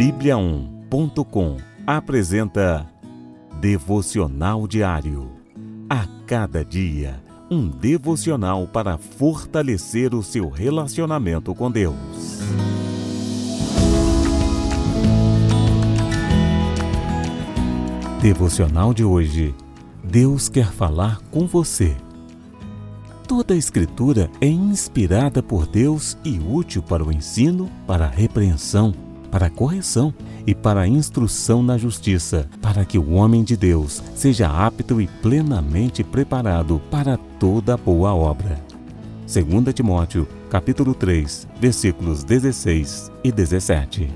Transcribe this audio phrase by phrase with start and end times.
[0.00, 2.86] Bíblia1.com apresenta
[3.60, 5.30] Devocional Diário.
[5.90, 11.98] A cada dia, um devocional para fortalecer o seu relacionamento com Deus.
[18.22, 19.54] Devocional de hoje.
[20.02, 21.94] Deus quer falar com você.
[23.28, 28.94] Toda a Escritura é inspirada por Deus e útil para o ensino, para a repreensão,
[29.30, 30.12] para a correção
[30.46, 35.06] e para a instrução na justiça, para que o homem de Deus seja apto e
[35.06, 38.60] plenamente preparado para toda boa obra.
[39.32, 44.10] 2 Timóteo, capítulo 3, versículos 16 e 17.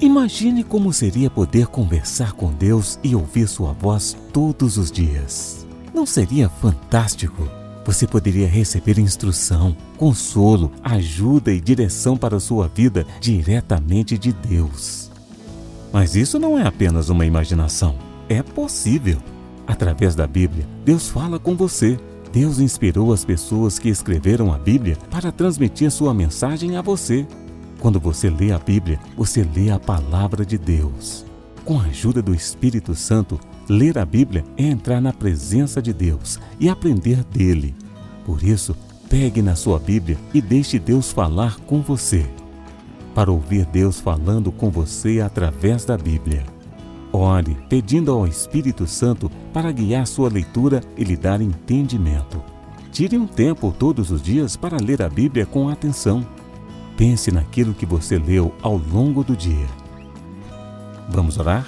[0.00, 5.66] Imagine como seria poder conversar com Deus e ouvir sua voz todos os dias.
[5.94, 7.61] Não seria fantástico?
[7.84, 15.10] Você poderia receber instrução, consolo, ajuda e direção para a sua vida diretamente de Deus.
[15.92, 17.96] Mas isso não é apenas uma imaginação.
[18.28, 19.18] É possível.
[19.66, 21.98] Através da Bíblia, Deus fala com você.
[22.32, 27.26] Deus inspirou as pessoas que escreveram a Bíblia para transmitir sua mensagem a você.
[27.80, 31.26] Quando você lê a Bíblia, você lê a palavra de Deus.
[31.64, 36.38] Com a ajuda do Espírito Santo, Ler a Bíblia é entrar na presença de Deus
[36.58, 37.74] e aprender dele.
[38.24, 38.76] Por isso,
[39.08, 42.26] pegue na sua Bíblia e deixe Deus falar com você.
[43.14, 46.44] Para ouvir Deus falando com você através da Bíblia.
[47.12, 52.42] Ore pedindo ao Espírito Santo para guiar sua leitura e lhe dar entendimento.
[52.90, 56.26] Tire um tempo todos os dias para ler a Bíblia com atenção.
[56.96, 59.66] Pense naquilo que você leu ao longo do dia.
[61.10, 61.66] Vamos orar?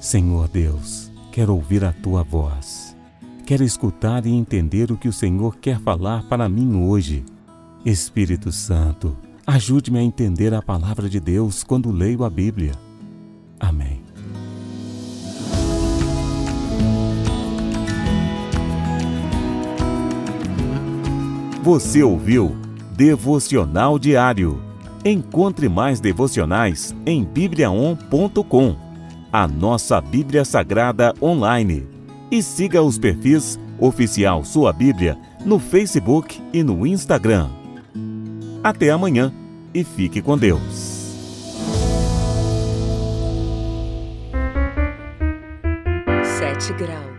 [0.00, 2.89] Senhor Deus, Quero ouvir a tua voz.
[3.50, 7.24] Quero escutar e entender o que o Senhor quer falar para mim hoje.
[7.84, 12.70] Espírito Santo, ajude-me a entender a palavra de Deus quando leio a Bíblia.
[13.58, 14.04] Amém.
[21.64, 22.56] Você ouviu
[22.92, 24.62] Devocional Diário.
[25.04, 28.76] Encontre mais devocionais em bibliaon.com
[29.32, 31.99] a nossa Bíblia Sagrada online.
[32.30, 37.48] E siga os perfis Oficial Sua Bíblia no Facebook e no Instagram.
[38.62, 39.32] Até amanhã
[39.74, 40.60] e fique com Deus.
[46.22, 47.09] Sete graus.